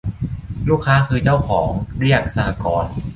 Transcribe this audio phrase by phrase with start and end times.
[0.69, 1.67] ลูกค้าคือเจ้าของ
[1.99, 2.93] เรียก สหกรณ์